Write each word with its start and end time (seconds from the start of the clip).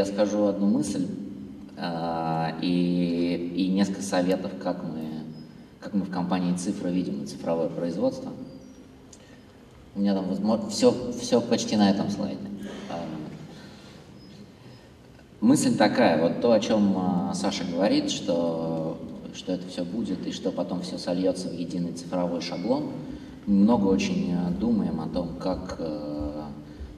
я 0.00 0.06
скажу 0.06 0.46
одну 0.46 0.66
мысль 0.66 1.06
э, 1.76 2.52
и, 2.62 3.52
и 3.54 3.68
несколько 3.68 4.00
советов, 4.00 4.50
как 4.62 4.82
мы, 4.82 5.24
как 5.78 5.92
мы 5.92 6.04
в 6.06 6.10
компании 6.10 6.56
«Цифра» 6.56 6.88
видим 6.88 7.26
цифровое 7.26 7.68
производство. 7.68 8.32
У 9.94 10.00
меня 10.00 10.14
там 10.14 10.26
возможно, 10.26 10.70
все, 10.70 10.94
все 11.20 11.42
почти 11.42 11.76
на 11.76 11.90
этом 11.90 12.08
слайде. 12.08 12.40
А, 12.88 12.94
мысль 15.42 15.76
такая, 15.76 16.22
вот 16.22 16.40
то, 16.40 16.52
о 16.52 16.60
чем 16.60 16.96
а, 16.96 17.34
Саша 17.34 17.64
говорит, 17.70 18.10
что, 18.10 18.96
что 19.34 19.52
это 19.52 19.68
все 19.68 19.84
будет 19.84 20.26
и 20.26 20.32
что 20.32 20.50
потом 20.50 20.80
все 20.80 20.96
сольется 20.96 21.48
в 21.48 21.52
единый 21.52 21.92
цифровой 21.92 22.40
шаблон. 22.40 22.92
Много 23.44 23.88
очень 23.88 24.34
думаем 24.58 24.98
о 24.98 25.08
том, 25.08 25.36
как, 25.38 25.78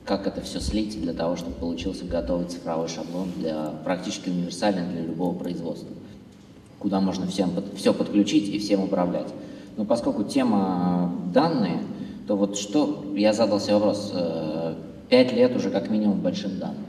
как 0.04 0.26
это 0.26 0.40
все 0.40 0.60
слить 0.60 1.00
для 1.00 1.12
того, 1.12 1.36
чтобы 1.36 1.54
получился 1.56 2.04
готовый 2.04 2.46
цифровой 2.46 2.88
шаблон 2.88 3.28
для 3.36 3.72
практически 3.84 4.28
универсальный 4.28 4.86
для 4.92 5.02
любого 5.02 5.36
производства, 5.36 5.90
куда 6.78 7.00
можно 7.00 7.26
всем, 7.26 7.50
все 7.76 7.94
подключить 7.94 8.48
и 8.48 8.58
всем 8.58 8.82
управлять. 8.82 9.28
Но 9.76 9.84
поскольку 9.84 10.24
тема 10.24 11.14
данные– 11.32 11.82
то 12.26 12.36
вот 12.36 12.56
что, 12.56 13.04
я 13.14 13.32
задался 13.32 13.74
вопрос, 13.74 14.12
э, 14.14 14.74
пять 15.08 15.32
лет 15.32 15.56
уже 15.56 15.70
как 15.70 15.90
минимум 15.90 16.20
большим 16.20 16.58
данным. 16.58 16.84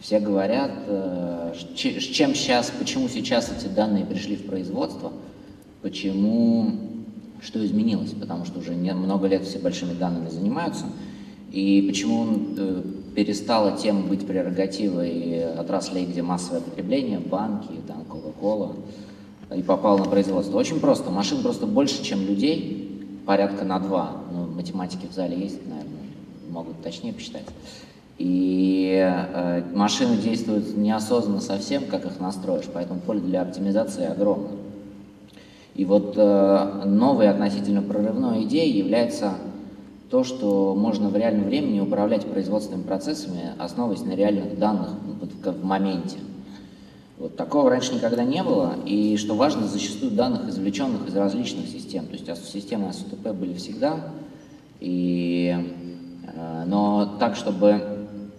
Все 0.00 0.20
говорят, 0.20 0.70
э, 0.86 1.54
с 1.54 2.04
чем 2.04 2.34
сейчас, 2.34 2.70
почему 2.78 3.08
сейчас 3.08 3.50
эти 3.50 3.68
данные 3.68 4.04
пришли 4.04 4.36
в 4.36 4.46
производство, 4.46 5.12
почему, 5.82 6.72
что 7.42 7.64
изменилось, 7.64 8.12
потому 8.12 8.44
что 8.44 8.60
уже 8.60 8.72
много 8.72 9.26
лет 9.26 9.44
все 9.44 9.58
большими 9.58 9.94
данными 9.94 10.28
занимаются, 10.28 10.84
и 11.50 11.84
почему 11.88 12.26
э, 12.56 12.82
перестала 13.14 13.76
тема 13.76 14.02
быть 14.02 14.26
прерогативой 14.26 15.44
отраслей, 15.54 16.06
где 16.06 16.22
массовое 16.22 16.60
потребление, 16.60 17.18
банки, 17.18 17.72
там, 17.86 18.04
Кока-Кола, 18.04 18.76
и 19.56 19.62
попал 19.62 19.98
на 19.98 20.04
производство. 20.04 20.56
Очень 20.56 20.80
просто. 20.80 21.10
Машин 21.10 21.42
просто 21.42 21.66
больше, 21.66 22.04
чем 22.04 22.24
людей, 22.24 23.20
порядка 23.26 23.64
на 23.64 23.80
два. 23.80 24.12
Ну, 24.32 24.46
математики 24.46 25.06
в 25.10 25.14
зале 25.14 25.36
есть, 25.36 25.58
наверное, 25.66 26.00
могут 26.50 26.82
точнее 26.82 27.12
посчитать. 27.12 27.46
И 28.18 28.94
э, 29.02 29.62
машины 29.74 30.16
действуют 30.16 30.76
неосознанно 30.76 31.40
совсем, 31.40 31.84
как 31.86 32.04
их 32.04 32.20
настроишь, 32.20 32.66
поэтому 32.72 33.00
поле 33.00 33.20
для 33.20 33.42
оптимизации 33.42 34.04
огромно. 34.04 34.50
И 35.74 35.84
вот 35.84 36.14
э, 36.16 36.82
новой 36.84 37.28
относительно 37.28 37.82
прорывной 37.82 38.44
идеей 38.44 38.78
является 38.78 39.34
то, 40.10 40.24
что 40.24 40.74
можно 40.74 41.08
в 41.08 41.16
реальном 41.16 41.44
времени 41.44 41.78
управлять 41.78 42.26
производственными 42.26 42.82
процессами, 42.82 43.52
основываясь 43.58 44.04
на 44.04 44.12
реальных 44.12 44.58
данных 44.58 44.88
в, 45.44 45.64
моменте. 45.64 46.16
Вот 47.16 47.36
такого 47.36 47.70
раньше 47.70 47.94
никогда 47.94 48.24
не 48.24 48.42
было, 48.42 48.74
и 48.84 49.16
что 49.16 49.34
важно, 49.34 49.66
зачастую 49.66 50.12
данных, 50.12 50.48
извлеченных 50.48 51.06
из 51.06 51.14
различных 51.14 51.68
систем. 51.68 52.06
То 52.06 52.14
есть 52.14 52.26
системы 52.50 52.92
СУТП 52.92 53.28
были 53.28 53.54
всегда, 53.54 54.00
и, 54.80 55.54
э, 56.34 56.64
но 56.66 57.16
так, 57.20 57.36
чтобы 57.36 57.80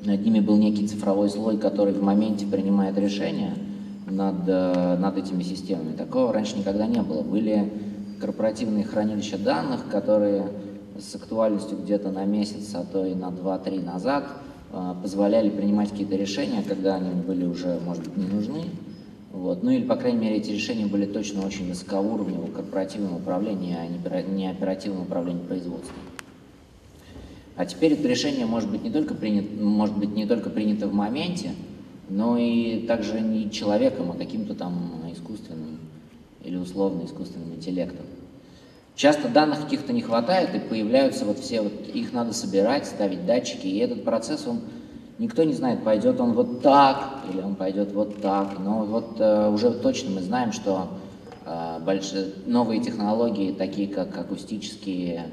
над 0.03 0.25
ними 0.25 0.39
был 0.39 0.57
некий 0.57 0.87
цифровой 0.87 1.29
слой, 1.29 1.57
который 1.57 1.93
в 1.93 2.01
моменте 2.01 2.45
принимает 2.47 2.97
решения 2.97 3.53
над, 4.09 4.47
э, 4.47 4.97
над 4.97 5.17
этими 5.17 5.43
системами. 5.43 5.95
Такого 5.95 6.33
раньше 6.33 6.57
никогда 6.57 6.85
не 6.85 7.01
было. 7.01 7.21
Были 7.21 7.71
корпоративные 8.19 8.83
хранилища 8.83 9.37
данных, 9.37 9.85
которые 9.89 10.47
с 10.99 11.15
актуальностью 11.15 11.77
где-то 11.77 12.11
на 12.11 12.25
месяц, 12.25 12.73
а 12.75 12.83
то 12.83 13.05
и 13.05 13.13
на 13.13 13.29
2-3 13.29 13.83
назад– 13.83 14.25
а, 14.73 14.93
позволяли 14.93 15.49
принимать 15.49 15.89
какие-то 15.89 16.15
решения, 16.15 16.63
когда 16.65 16.95
они 16.95 17.09
были 17.21 17.45
уже, 17.45 17.77
может 17.85 18.03
быть, 18.03 18.15
не 18.15 18.25
нужны. 18.25 18.63
Вот. 19.33 19.63
Ну 19.63 19.71
или, 19.71 19.83
по 19.83 19.97
крайней 19.97 20.19
мере, 20.19 20.37
эти 20.37 20.51
решения 20.51 20.85
были 20.85 21.05
точно 21.05 21.45
очень 21.45 21.67
высокоуровневого 21.67 22.49
корпоративного 22.51 23.17
управления, 23.17 23.79
а 23.79 24.21
не 24.21 24.49
оперативного 24.49 25.03
управления 25.03 25.41
производством. 25.41 25.95
А 27.57 27.65
теперь 27.65 27.93
это 27.93 28.07
решение 28.07 28.45
может 28.45 28.71
быть 28.71 28.83
не 28.83 28.91
только 28.91 29.13
принято, 29.13 29.61
может 29.61 29.97
быть 29.97 30.15
не 30.15 30.25
только 30.25 30.49
принято 30.49 30.87
в 30.87 30.93
моменте, 30.93 31.51
но 32.07 32.37
и 32.37 32.85
также 32.87 33.19
не 33.19 33.51
человеком, 33.51 34.11
а 34.11 34.13
каким-то 34.13 34.55
там 34.55 35.03
искусственным 35.13 35.79
или 36.45 36.55
условно 36.55 37.05
искусственным 37.05 37.55
интеллектом. 37.55 38.05
Часто 38.95 39.29
данных 39.29 39.61
каких-то 39.61 39.93
не 39.93 40.01
хватает, 40.01 40.53
и 40.53 40.59
появляются 40.59 41.25
вот 41.25 41.39
все, 41.39 41.61
вот 41.61 41.87
их 41.93 42.13
надо 42.13 42.33
собирать, 42.33 42.85
ставить 42.85 43.25
датчики, 43.25 43.67
и 43.67 43.77
этот 43.77 44.03
процесс, 44.03 44.45
он, 44.45 44.61
никто 45.17 45.43
не 45.43 45.53
знает, 45.53 45.83
пойдет 45.83 46.19
он 46.19 46.33
вот 46.33 46.61
так, 46.61 47.23
или 47.31 47.41
он 47.41 47.55
пойдет 47.55 47.93
вот 47.93 48.21
так, 48.21 48.59
но 48.59 48.83
вот 48.83 49.15
э, 49.19 49.49
уже 49.49 49.71
точно 49.71 50.11
мы 50.11 50.21
знаем, 50.21 50.51
что 50.51 50.89
э, 51.45 51.79
больше, 51.83 52.35
новые 52.45 52.81
технологии, 52.81 53.53
такие 53.53 53.87
как 53.87 54.15
акустические 54.17 55.31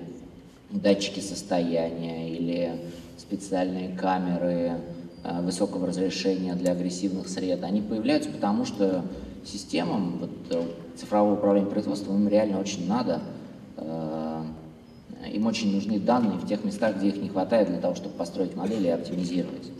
датчики 0.70 1.20
состояния 1.20 2.30
или 2.30 2.80
специальные 3.18 3.96
камеры 3.96 4.76
э, 5.24 5.42
высокого 5.42 5.88
разрешения 5.88 6.54
для 6.54 6.72
агрессивных 6.72 7.28
сред, 7.28 7.64
они 7.64 7.82
появляются 7.82 8.30
потому, 8.30 8.64
что 8.64 9.02
системам 9.44 10.18
вот, 10.20 10.30
э, 10.50 10.62
цифрового 10.96 11.34
управления 11.34 11.66
производством 11.66 12.22
им 12.22 12.28
реально 12.28 12.60
очень 12.60 12.86
надо– 12.86 13.20
им 13.78 15.46
очень 15.46 15.74
нужны 15.74 15.98
данные 15.98 16.38
в 16.38 16.46
тех 16.46 16.64
местах, 16.64 16.96
где 16.96 17.08
их 17.08 17.16
не 17.22 17.28
хватает 17.28 17.68
для 17.68 17.78
того, 17.78 17.94
чтобы 17.94 18.14
построить 18.14 18.56
модели 18.56 18.88
и 18.88 18.90
оптимизировать. 18.90 19.70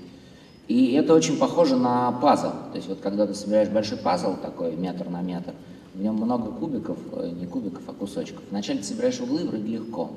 И 0.69 0.93
это 0.93 1.15
очень 1.15 1.39
похоже 1.39 1.77
на 1.77 2.13
пазл. 2.13 2.51
То 2.71 2.77
есть 2.77 2.89
вот 2.89 3.01
когда 3.01 3.27
ты 3.27 3.35
собираешь 3.35 3.69
большой 3.69 3.99
пазл, 3.99 4.37
такой 4.37 4.77
метр 4.77 5.09
на 5.09 5.23
метр, 5.23 5.55
в 5.95 6.03
нем 6.03 6.17
много 6.17 6.53
кубиков, 6.53 6.99
э, 7.13 7.31
не 7.31 7.47
кубиков, 7.47 7.83
а 7.87 7.93
кусочков. 7.93 8.43
Вначале 8.51 8.81
ты 8.81 8.85
собираешь 8.85 9.19
углы, 9.19 9.45
вроде 9.45 9.67
легко. 9.67 10.11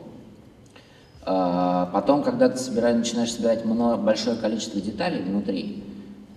Э, 1.25 1.87
потом, 1.93 2.21
когда 2.21 2.49
ты 2.49 2.57
собираешь, 2.57 2.97
начинаешь 2.97 3.33
собирать 3.33 3.65
большое 3.65 4.35
количество 4.35 4.81
деталей 4.81 5.21
внутри, 5.21 5.83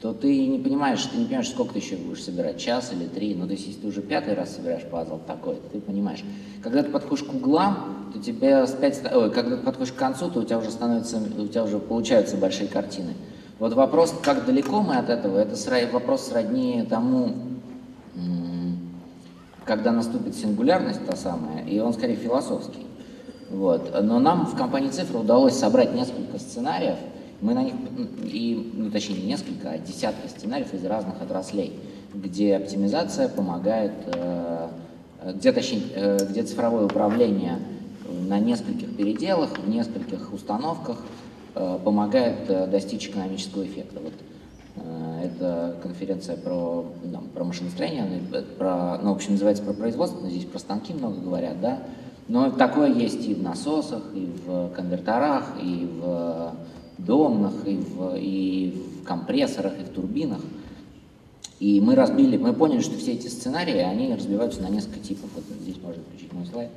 то 0.01 0.13
ты 0.13 0.47
не 0.47 0.59
понимаешь, 0.59 1.03
ты 1.05 1.17
не 1.17 1.25
понимаешь, 1.25 1.49
сколько 1.49 1.75
ты 1.75 1.79
еще 1.79 1.97
будешь 1.97 2.23
собирать, 2.23 2.59
час 2.59 2.93
или 2.93 3.07
три, 3.07 3.35
но 3.35 3.47
то 3.47 3.53
есть, 3.53 3.67
если 3.67 3.81
ты 3.81 3.87
уже 3.87 4.03
пятый 4.03 4.35
раз 4.35 4.55
собираешь 4.57 4.85
пазл 4.85 5.19
такой, 5.27 5.59
ты 5.73 5.81
понимаешь. 5.81 6.23
Когда 6.63 6.83
ты 6.83 6.91
подходишь 6.91 7.25
к 7.25 7.33
углам, 7.33 8.11
то 8.13 8.19
тебе 8.19 8.57
опять, 8.57 9.01
ой, 9.13 9.31
когда 9.31 9.57
ты 9.57 9.63
подходишь 9.63 9.93
к 9.93 9.97
концу, 9.97 10.31
то 10.31 10.41
у 10.41 10.45
тебя 10.45 10.59
уже 10.59 10.71
становится, 10.71 11.19
у 11.19 11.47
тебя 11.47 11.65
уже 11.65 11.79
получаются 11.79 12.37
большие 12.37 12.69
картины. 12.69 13.15
Вот 13.59 13.73
вопрос, 13.75 14.15
как 14.23 14.45
далеко 14.47 14.83
мы 14.83 14.97
от 14.97 15.09
этого, 15.09 15.39
это 15.39 15.57
вопрос 15.93 16.29
сродни 16.29 16.85
тому, 16.89 17.33
когда 19.65 19.93
наступит 19.93 20.37
сингулярность 20.37 21.05
та 21.07 21.17
самая, 21.17 21.65
и 21.65 21.79
он 21.79 21.95
скорее 21.95 22.17
философский. 22.17 22.87
Вот. 23.51 23.95
Но 24.03 24.19
нам 24.19 24.47
в 24.47 24.57
компании 24.57 24.91
«Цифра» 24.91 25.19
удалось 25.19 25.55
собрать 25.55 25.95
несколько 25.95 26.39
сценариев, 26.39 26.97
мы 27.41 27.55
на 27.55 27.63
них, 27.63 27.75
и, 28.25 28.73
ну, 28.75 28.91
точнее, 28.91 29.17
не 29.17 29.27
несколько, 29.27 29.71
а 29.71 29.79
десятки 29.79 30.29
сценариев 30.29 30.73
из 30.73 30.85
разных 30.85 31.21
отраслей, 31.21 31.79
где 32.15 32.57
оптимизация 32.57 33.29
помогает, 33.29 33.93
э, 34.07 34.69
где, 35.35 35.53
точнее, 35.53 35.83
э, 35.95 36.19
где 36.29 36.43
цифровое 36.43 36.85
управление 36.85 37.59
на 38.29 38.39
нескольких 38.39 38.97
переделах, 38.97 39.59
в 39.59 39.69
нескольких 39.69 40.33
установках 40.33 40.99
э, 41.55 41.79
помогает 41.85 42.71
достичь 42.71 43.09
экономического 43.09 43.65
эффекта. 43.65 44.01
Вот, 44.01 44.13
это 45.23 45.77
конференция 45.83 46.37
про, 46.37 46.85
ну, 47.05 47.21
про 47.33 47.45
машиностроение, 47.45 48.21
про, 48.59 48.99
ну, 48.99 49.13
в 49.13 49.17
общем, 49.17 49.33
называется 49.33 49.63
про 49.63 49.73
производство, 49.73 50.21
но 50.21 50.29
здесь 50.29 50.45
про 50.45 50.59
станки 50.59 50.93
много 50.93 51.21
говорят, 51.21 51.61
да. 51.61 51.79
Но 52.27 52.51
такое 52.51 52.93
есть 52.93 53.27
и 53.27 53.35
в 53.35 53.43
насосах, 53.43 54.03
и 54.15 54.31
в 54.47 54.71
конверторах, 54.71 55.53
и 55.63 55.89
в 56.01 56.55
домных, 56.99 57.67
и 57.67 57.77
в, 57.77 58.17
и 58.17 58.75
в 59.01 59.05
компрессорах, 59.05 59.73
и 59.81 59.85
в 59.85 59.89
турбинах. 59.89 60.41
И 61.61 61.81
мы 61.81 61.95
разбили, 61.95 62.37
мы 62.37 62.53
поняли, 62.53 62.81
что 62.81 62.97
все 62.99 63.13
эти 63.13 63.29
сценарии, 63.29 63.79
они 63.79 64.13
разбиваются 64.13 64.61
на 64.61 64.69
несколько 64.69 65.01
типов. 65.01 65.31
Вот 65.35 65.45
здесь 65.61 65.77
можно 65.83 66.03
включить 66.03 66.33
мой 66.33 66.47
слайд. 66.47 66.71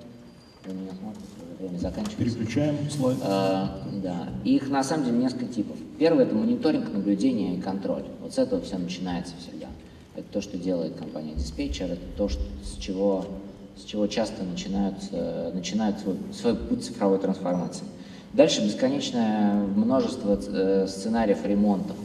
Вы 0.66 0.74
меня 0.74 0.92
смотрите, 1.00 1.28
время 1.60 1.78
заканчивается. 1.78 2.18
Переключаем 2.18 2.78
слайд. 2.90 3.18
А, 3.24 3.82
да. 4.04 4.30
Их 4.44 4.70
на 4.70 4.84
самом 4.84 5.06
деле 5.06 5.18
несколько 5.18 5.46
типов. 5.46 5.78
Первый 5.98 6.26
это 6.26 6.36
мониторинг, 6.36 6.92
наблюдение 6.94 7.56
и 7.56 7.62
контроль. 7.62 8.04
Вот 8.22 8.34
с 8.34 8.38
этого 8.38 8.62
все 8.62 8.78
начинается 8.78 9.34
всегда. 9.40 9.68
Это 10.16 10.28
то, 10.32 10.42
что 10.42 10.58
делает 10.58 10.96
компания 10.96 11.34
диспетчер, 11.36 11.92
это 11.92 12.02
то, 12.18 12.28
что, 12.28 12.42
с, 12.64 12.78
чего, 12.78 13.26
с 13.78 13.84
чего 13.84 14.08
часто 14.08 14.44
начинают, 14.44 14.96
начинают 15.54 16.00
свой, 16.00 16.18
свой 16.34 16.56
путь 16.56 16.84
цифровой 16.84 17.20
трансформации. 17.20 17.86
Дальше 18.34 18.64
бесконечное 18.64 19.54
множество 19.54 20.40
э, 20.48 20.88
сценариев 20.88 21.46
ремонтов. 21.46 21.96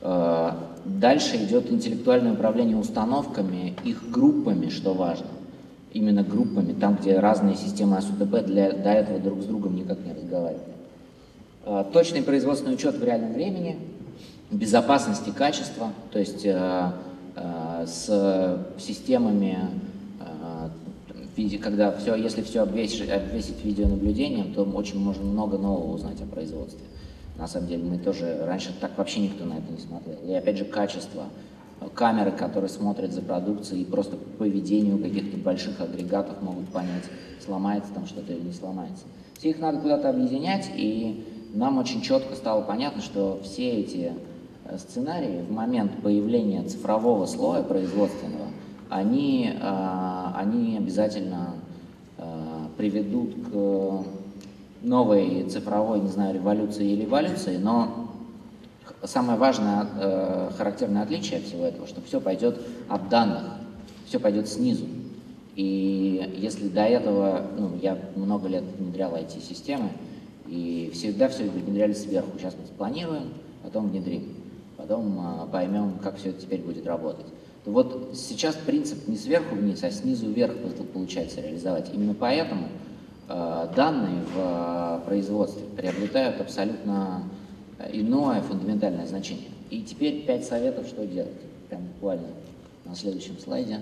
Э, 0.00 0.52
дальше 0.84 1.36
идет 1.36 1.70
интеллектуальное 1.70 2.32
управление 2.32 2.76
установками, 2.76 3.74
их 3.84 4.10
группами, 4.10 4.70
что 4.70 4.92
важно. 4.92 5.28
Именно 5.92 6.22
группами, 6.22 6.72
там, 6.72 6.96
где 6.96 7.18
разные 7.18 7.56
системы 7.56 7.96
АСУТП 7.96 8.44
для, 8.44 8.72
до 8.72 8.90
этого 8.90 9.18
друг 9.18 9.42
с 9.42 9.44
другом 9.44 9.76
никак 9.76 9.98
не 10.04 10.12
разговаривали. 10.12 10.64
Э, 11.64 11.84
точный 11.92 12.22
производственный 12.22 12.74
учет 12.74 12.96
в 12.96 13.04
реальном 13.04 13.32
времени, 13.32 13.78
безопасности 14.50 15.30
качества, 15.30 15.92
то 16.10 16.18
есть 16.18 16.44
с 17.86 18.58
системами, 18.78 19.56
э, 21.48 21.58
когда 21.58 21.92
все, 21.92 22.14
если 22.14 22.42
все 22.42 22.62
обвесить, 22.62 23.08
обвесить 23.10 23.64
видеонаблюдением, 23.64 24.52
то 24.52 24.64
очень 24.64 24.98
можно 24.98 25.24
много 25.24 25.58
нового 25.58 25.94
узнать 25.94 26.20
о 26.20 26.26
производстве. 26.26 26.80
На 27.36 27.46
самом 27.46 27.68
деле 27.68 27.84
мы 27.84 27.98
тоже, 27.98 28.44
раньше 28.44 28.74
так 28.80 28.96
вообще 28.98 29.20
никто 29.20 29.44
на 29.44 29.54
это 29.54 29.72
не 29.72 29.78
смотрел. 29.78 30.18
И 30.26 30.32
опять 30.32 30.58
же 30.58 30.64
качество, 30.64 31.24
камеры, 31.94 32.32
которые 32.32 32.68
смотрят 32.68 33.12
за 33.12 33.22
продукцией 33.22 33.82
и 33.82 33.84
просто 33.84 34.16
по 34.16 34.44
поведению 34.44 34.98
каких-то 34.98 35.38
больших 35.38 35.80
агрегатов 35.80 36.42
могут 36.42 36.68
понять, 36.68 37.04
сломается 37.42 37.92
там 37.94 38.06
что-то 38.06 38.32
или 38.32 38.42
не 38.42 38.52
сломается. 38.52 39.04
Все 39.38 39.50
их 39.50 39.58
надо 39.58 39.78
куда-то 39.78 40.10
объединять, 40.10 40.70
и 40.76 41.24
нам 41.54 41.78
очень 41.78 42.02
четко 42.02 42.34
стало 42.34 42.62
понятно, 42.62 43.00
что 43.00 43.40
все 43.42 43.70
эти 43.70 44.12
э, 44.66 44.78
сценарии 44.78 45.42
в 45.48 45.50
момент 45.50 46.02
появления 46.02 46.62
цифрового 46.64 47.24
слоя 47.26 47.62
производственного, 47.62 48.48
они, 48.90 49.52
э, 49.58 50.26
они 50.34 50.76
обязательно 50.76 51.54
э, 52.18 52.66
приведут 52.76 53.34
к 53.50 54.04
новой 54.82 55.48
цифровой, 55.48 56.00
не 56.00 56.08
знаю, 56.08 56.34
революции 56.34 56.90
или 56.90 57.04
эволюции, 57.04 57.56
но 57.56 58.08
самое 59.04 59.38
важное 59.38 60.50
характерное 60.56 61.02
отличие 61.02 61.40
всего 61.40 61.64
этого, 61.64 61.86
что 61.86 62.00
все 62.00 62.20
пойдет 62.20 62.60
от 62.88 63.08
данных, 63.10 63.42
все 64.06 64.18
пойдет 64.18 64.48
снизу. 64.48 64.86
И 65.54 66.34
если 66.36 66.68
до 66.68 66.82
этого, 66.82 67.42
ну, 67.58 67.72
я 67.82 67.98
много 68.16 68.48
лет 68.48 68.64
внедрял 68.78 69.14
IT-системы, 69.14 69.90
и 70.50 70.90
всегда 70.92 71.28
все 71.28 71.44
внедряли 71.44 71.92
сверху. 71.92 72.30
Сейчас 72.38 72.54
мы 72.58 72.66
спланируем, 72.66 73.34
потом 73.62 73.90
внедрим, 73.90 74.34
потом 74.76 75.48
поймем, 75.52 75.98
как 76.02 76.16
все 76.16 76.30
это 76.30 76.42
теперь 76.42 76.60
будет 76.60 76.86
работать. 76.86 77.26
Вот 77.66 78.12
сейчас 78.14 78.54
принцип 78.54 79.06
не 79.06 79.16
сверху 79.16 79.54
вниз, 79.54 79.82
а 79.84 79.90
снизу 79.90 80.30
вверх 80.30 80.54
получается 80.94 81.40
реализовать. 81.42 81.90
Именно 81.92 82.14
поэтому 82.14 82.68
э, 83.28 83.68
данные 83.76 84.22
в 84.34 85.02
э, 85.02 85.06
производстве 85.06 85.64
приобретают 85.76 86.40
абсолютно 86.40 87.22
иное 87.92 88.40
фундаментальное 88.42 89.06
значение. 89.06 89.50
И 89.70 89.82
теперь 89.82 90.24
пять 90.24 90.44
советов, 90.46 90.86
что 90.86 91.06
делать. 91.06 91.32
Прям 91.68 91.82
буквально 91.94 92.28
на 92.84 92.94
следующем 92.94 93.38
слайде. 93.38 93.80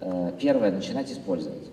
Э, 0.00 0.32
первое, 0.38 0.70
начинать 0.70 1.10
использовать. 1.10 1.70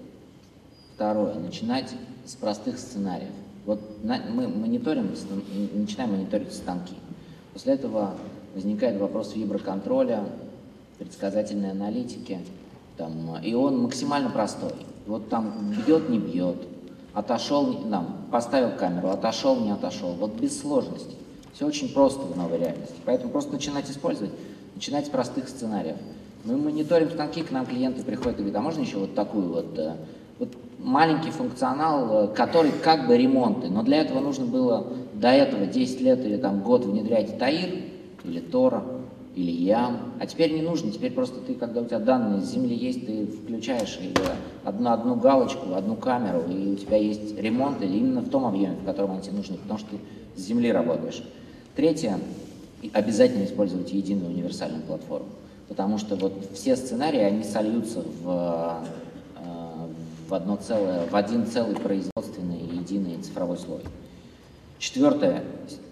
Второе, 0.95 1.35
начинать 1.35 1.94
с 2.25 2.35
простых 2.35 2.79
сценариев. 2.79 3.31
Вот 3.65 4.03
на, 4.03 4.19
мы 4.29 4.47
мониторим, 4.47 5.12
начинаем 5.74 6.12
мониторить 6.12 6.53
станки. 6.53 6.95
После 7.53 7.74
этого 7.74 8.15
возникает 8.56 9.00
вопрос 9.00 9.35
виброконтроля, 9.35 10.24
предсказательной 11.01 11.71
аналитики, 11.71 12.38
там, 12.95 13.36
и 13.44 13.56
он 13.56 13.81
максимально 13.81 14.30
простой. 14.30 14.74
Вот 15.07 15.30
там 15.30 15.74
бьет, 15.75 16.09
не 16.09 16.19
бьет, 16.19 16.57
отошел, 17.15 17.80
нам, 17.86 18.27
поставил 18.31 18.77
камеру, 18.77 19.09
отошел, 19.09 19.59
не 19.59 19.71
отошел. 19.71 20.13
Вот 20.13 20.33
без 20.39 20.62
сложностей. 20.62 21.18
Все 21.53 21.65
очень 21.65 21.92
просто 21.92 22.21
в 22.21 22.38
новой 22.38 22.59
реальности. 22.59 22.94
Поэтому 23.03 23.31
просто 23.31 23.51
начинать 23.51 23.89
использовать, 23.89 24.31
начинать 24.75 25.07
с 25.07 25.09
простых 25.09 25.50
сценариев. 25.50 25.95
Мы 26.44 26.56
мониторим 26.56 27.09
станки, 27.09 27.42
к 27.42 27.50
нам 27.50 27.65
клиенты 27.65 28.03
приходят 28.03 28.38
и 28.38 28.44
говорят, 28.44 28.57
а 28.57 28.62
можно 28.62 28.81
еще 28.81 28.98
вот 28.98 29.15
такую 29.15 29.50
вот 29.50 29.77
э, 29.80 29.95
вот 30.38 30.50
маленький 30.77 31.31
функционал, 31.31 32.25
э, 32.25 32.27
который 32.36 32.71
как 32.71 33.07
бы 33.07 33.18
ремонты, 33.18 33.69
но 33.69 33.81
для 33.81 34.01
этого 34.01 34.19
нужно 34.19 34.45
было 34.45 34.86
до 35.15 35.30
этого 35.30 35.65
10 35.65 36.01
лет 36.01 36.24
или 36.24 36.38
там 36.38 36.62
год 36.62 36.86
внедрять 36.86 37.39
ТАИР 37.39 37.83
или 38.24 38.39
Тора 38.39 38.83
или 39.35 39.51
ЯМ, 39.51 40.13
а 40.19 40.25
теперь 40.25 40.53
не 40.53 40.61
нужно, 40.61 40.91
теперь 40.91 41.11
просто 41.11 41.39
ты, 41.39 41.55
когда 41.55 41.81
у 41.81 41.85
тебя 41.85 41.99
данные 41.99 42.41
с 42.41 42.51
земли 42.51 42.75
есть, 42.75 43.05
ты 43.05 43.27
включаешь 43.27 43.99
одну, 44.63 44.91
одну 44.91 45.15
галочку, 45.15 45.73
одну 45.73 45.95
камеру, 45.95 46.43
и 46.49 46.73
у 46.73 46.75
тебя 46.75 46.97
есть 46.97 47.37
ремонт 47.37 47.81
или 47.81 47.97
именно 47.97 48.21
в 48.21 48.29
том 48.29 48.45
объеме, 48.45 48.75
в 48.75 48.85
котором 48.85 49.11
они 49.11 49.21
тебе 49.21 49.37
нужны, 49.37 49.57
потому 49.57 49.79
что 49.79 49.89
ты 49.89 49.97
с 50.35 50.45
земли 50.45 50.71
работаешь. 50.71 51.23
Третье, 51.75 52.19
обязательно 52.93 53.45
использовать 53.45 53.93
единую 53.93 54.31
универсальную 54.31 54.83
платформу, 54.83 55.29
потому 55.69 55.97
что 55.97 56.15
вот 56.15 56.33
все 56.53 56.75
сценарии, 56.75 57.19
они 57.19 57.43
сольются 57.43 58.03
в 58.23 58.83
в, 60.31 60.33
одно 60.33 60.55
целое, 60.55 61.05
в 61.07 61.15
один 61.15 61.45
целый 61.45 61.75
производственный 61.75 62.61
единый 62.61 63.21
цифровой 63.21 63.57
слой. 63.57 63.81
Четвертое. 64.79 65.43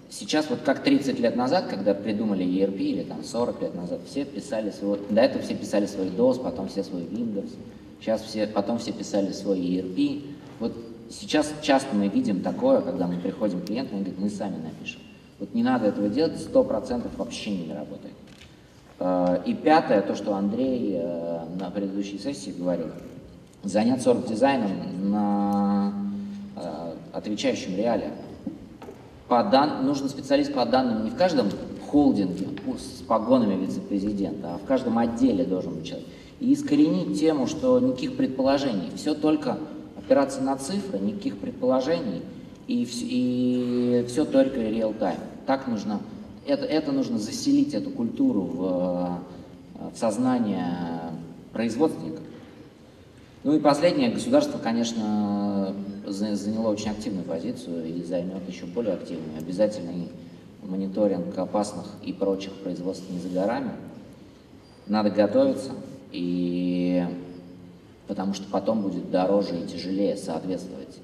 Сейчас 0.09 0.49
вот 0.49 0.61
как 0.61 0.83
30 0.83 1.19
лет 1.19 1.35
назад, 1.35 1.67
когда 1.67 1.93
придумали 1.93 2.43
ERP, 2.43 2.77
или 2.77 3.03
там 3.03 3.23
40 3.23 3.61
лет 3.61 3.75
назад, 3.75 3.99
все 4.09 4.25
писали 4.25 4.71
свой, 4.71 4.99
до 5.09 5.21
этого 5.21 5.43
все 5.43 5.55
писали 5.55 5.85
свой 5.85 6.07
DOS, 6.07 6.41
потом 6.41 6.67
все 6.67 6.83
свой 6.83 7.03
Windows, 7.03 7.51
сейчас 8.01 8.21
все, 8.23 8.47
потом 8.47 8.79
все 8.79 8.91
писали 8.91 9.31
свой 9.31 9.59
ERP. 9.59 10.23
Вот 10.59 10.73
сейчас 11.11 11.53
часто 11.61 11.95
мы 11.95 12.07
видим 12.07 12.41
такое, 12.41 12.81
когда 12.81 13.05
мы 13.05 13.19
приходим 13.19 13.61
к 13.61 13.65
клиенту, 13.65 13.95
он 13.95 14.01
говорит, 14.01 14.19
мы 14.19 14.29
сами 14.29 14.55
напишем. 14.55 15.01
Вот 15.37 15.53
не 15.53 15.61
надо 15.61 15.87
этого 15.87 16.09
делать, 16.09 16.33
100% 16.33 17.07
вообще 17.15 17.51
не 17.51 17.73
работает. 17.73 18.13
Э, 18.99 19.41
и 19.45 19.53
пятое, 19.53 20.01
то, 20.01 20.15
что 20.15 20.35
Андрей 20.35 20.95
э, 20.95 21.45
на 21.59 21.69
предыдущей 21.69 22.17
сессии 22.17 22.51
говорил, 22.51 22.87
заняться 23.63 24.11
оргдизайном 24.11 25.11
на 25.11 25.93
э, 26.55 26.93
отвечающем 27.13 27.75
реалиям. 27.75 28.13
По 29.29 29.43
дан... 29.43 29.85
Нужен 29.85 30.09
специалист 30.09 30.53
по 30.53 30.65
данным 30.65 31.05
не 31.05 31.11
в 31.11 31.15
каждом 31.15 31.47
холдинге 31.87 32.47
с 32.77 33.01
погонами 33.03 33.55
вице-президента, 33.55 34.55
а 34.55 34.57
в 34.57 34.65
каждом 34.67 34.97
отделе 34.97 35.45
должен 35.45 35.75
быть 35.75 35.87
человек. 35.87 36.07
И 36.39 36.53
искоренить 36.53 37.19
тему, 37.19 37.47
что 37.47 37.79
никаких 37.79 38.17
предположений, 38.17 38.91
все 38.95 39.13
только 39.13 39.57
опираться 39.97 40.41
на 40.41 40.57
цифры, 40.57 40.99
никаких 40.99 41.37
предположений, 41.37 42.21
и, 42.67 42.87
и 43.01 44.05
все 44.07 44.25
только 44.25 44.59
реал-тайм. 44.59 45.17
Так 45.45 45.67
нужно, 45.67 45.99
это, 46.45 46.65
это 46.65 46.91
нужно 46.91 47.17
заселить, 47.17 47.73
эту 47.73 47.89
культуру 47.89 48.41
в, 48.41 48.59
в 49.93 49.97
сознание 49.97 51.11
производственника. 51.51 52.21
Ну 53.43 53.55
и 53.55 53.59
последнее, 53.59 54.11
государство, 54.11 54.57
конечно, 54.57 55.48
заняло 56.11 56.69
очень 56.69 56.91
активную 56.91 57.25
позицию 57.25 57.85
и 57.85 58.03
займет 58.03 58.47
еще 58.47 58.65
более 58.65 58.93
активную. 58.93 59.37
Обязательный 59.37 60.09
мониторинг 60.63 61.37
опасных 61.37 61.85
и 62.03 62.13
прочих 62.13 62.53
производств 62.55 63.09
не 63.09 63.19
за 63.19 63.29
горами. 63.29 63.71
Надо 64.87 65.09
готовиться, 65.09 65.71
и 66.11 67.05
потому 68.07 68.33
что 68.33 68.49
потом 68.49 68.81
будет 68.81 69.11
дороже 69.11 69.59
и 69.59 69.67
тяжелее 69.67 70.17
соответствовать, 70.17 70.97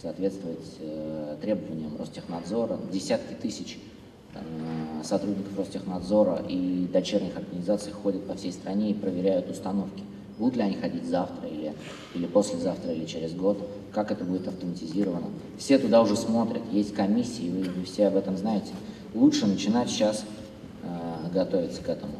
соответствовать 0.00 0.76
э, 0.80 1.36
требованиям 1.40 1.96
Ростехнадзора. 1.96 2.78
Десятки 2.92 3.34
тысяч 3.34 3.78
э, 4.34 5.04
сотрудников 5.04 5.56
Ростехнадзора 5.56 6.42
и 6.48 6.88
дочерних 6.92 7.36
организаций 7.36 7.92
ходят 7.92 8.26
по 8.26 8.34
всей 8.34 8.52
стране 8.52 8.90
и 8.90 8.94
проверяют 8.94 9.48
установки. 9.48 10.02
Будут 10.42 10.56
ли 10.56 10.62
они 10.64 10.74
ходить 10.74 11.04
завтра 11.04 11.48
или, 11.48 11.72
или 12.16 12.26
послезавтра 12.26 12.90
или 12.92 13.04
через 13.04 13.32
год? 13.32 13.64
Как 13.92 14.10
это 14.10 14.24
будет 14.24 14.48
автоматизировано? 14.48 15.28
Все 15.56 15.78
туда 15.78 16.02
уже 16.02 16.16
смотрят, 16.16 16.62
есть 16.72 16.96
комиссии, 16.96 17.48
вы, 17.48 17.70
вы 17.70 17.84
все 17.84 18.08
об 18.08 18.16
этом 18.16 18.36
знаете. 18.36 18.72
Лучше 19.14 19.46
начинать 19.46 19.88
сейчас 19.88 20.24
э, 20.82 21.32
готовиться 21.32 21.80
к 21.80 21.88
этому. 21.88 22.14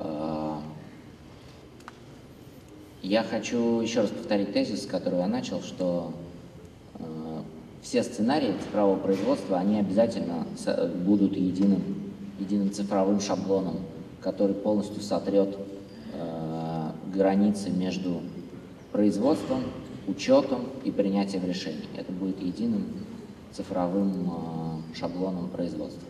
Э, 0.00 0.56
я 3.00 3.22
хочу 3.22 3.80
еще 3.80 4.02
раз 4.02 4.10
повторить 4.10 4.52
тезис, 4.52 4.84
который 4.84 5.20
я 5.20 5.26
начал, 5.26 5.62
что 5.62 6.12
э, 6.98 7.40
все 7.80 8.02
сценарии 8.02 8.52
цифрового 8.62 8.98
производства, 8.98 9.56
они 9.56 9.78
обязательно 9.78 10.46
будут 11.02 11.34
единым, 11.34 12.12
единым 12.38 12.70
цифровым 12.72 13.22
шаблоном, 13.22 13.78
который 14.20 14.54
полностью 14.54 15.00
сотрет 15.00 15.56
границы 17.18 17.70
между 17.70 18.22
производством, 18.92 19.64
учетом 20.06 20.66
и 20.84 20.90
принятием 20.90 21.44
решений. 21.44 21.88
Это 21.96 22.12
будет 22.12 22.40
единым 22.40 22.86
цифровым 23.52 24.30
а, 24.30 24.96
шаблоном 24.96 25.48
производства. 25.48 26.00